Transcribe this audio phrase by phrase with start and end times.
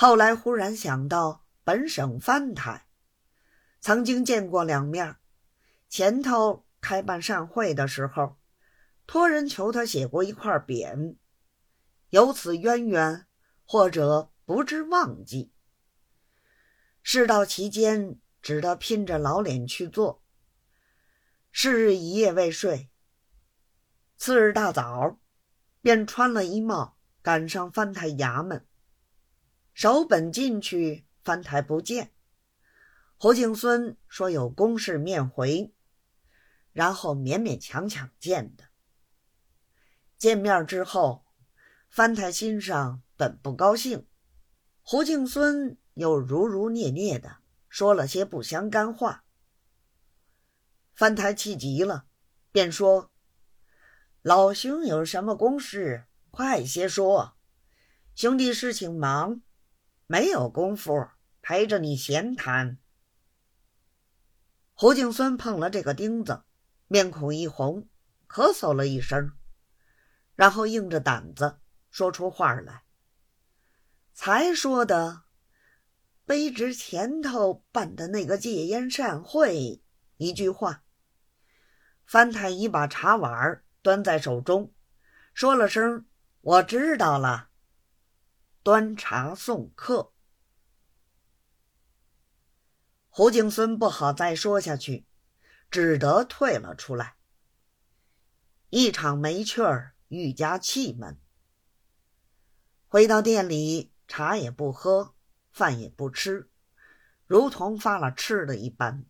[0.00, 2.86] 后来忽然想到本省藩台，
[3.80, 5.16] 曾经见过两面。
[5.88, 8.36] 前头开办善会的时候，
[9.08, 11.16] 托人求他写过一块匾，
[12.10, 13.26] 有此渊源，
[13.64, 15.52] 或者不知忘记。
[17.02, 20.22] 事到其间，只得拼着老脸去做。
[21.50, 22.88] 是日一夜未睡，
[24.16, 25.18] 次日大早，
[25.80, 28.64] 便穿了衣帽，赶上藩台衙门。
[29.78, 32.10] 守本进去，翻台不见。
[33.16, 35.72] 胡敬孙说有公事面回，
[36.72, 38.64] 然后勉勉强强见的。
[40.16, 41.24] 见面之后，
[41.88, 44.04] 翻台心上本不高兴，
[44.82, 47.36] 胡敬孙又如如念念的
[47.68, 49.22] 说了些不相干话。
[50.92, 52.06] 翻台气急了，
[52.50, 53.12] 便说
[54.22, 57.36] ：“老兄有什么公事，快些说，
[58.16, 59.40] 兄弟事情忙。”
[60.10, 61.06] 没有功夫
[61.42, 62.78] 陪着你闲谈。
[64.72, 66.44] 胡敬孙碰了这个钉子，
[66.86, 67.86] 面孔一红，
[68.26, 69.32] 咳嗽了一声，
[70.34, 71.58] 然后硬着胆子
[71.90, 72.84] 说出话来。
[74.14, 75.24] 才说的
[76.26, 79.82] 卑职前头办的那个戒烟善会，
[80.16, 80.84] 一句话。
[82.06, 84.72] 翻太医把茶碗端在手中，
[85.34, 86.06] 说了声
[86.40, 87.47] “我知道了”。
[88.68, 90.12] 端茶送客，
[93.08, 95.06] 胡敬孙不好再说下去，
[95.70, 97.16] 只得退了出来。
[98.68, 101.18] 一场没趣儿，愈加气闷。
[102.88, 105.14] 回到店里，茶也不喝，
[105.50, 106.50] 饭也不吃，
[107.26, 109.06] 如同发了痴的一般。